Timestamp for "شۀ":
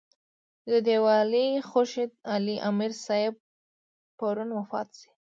4.99-5.07